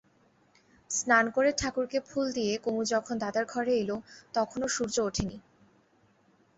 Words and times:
স্নান 0.89 1.25
করে 1.35 1.49
ঠাকুরকে 1.57 1.99
ফুল 2.07 2.27
দিয়ে 2.33 2.53
কুমু 2.57 2.81
যখন 2.93 3.15
দাদার 3.23 3.45
ঘরে 3.45 3.73
এল 3.77 3.91
তখনো 4.33 4.65
সূর্য 4.67 4.95
ওঠে 5.01 5.23
নি। 5.25 5.37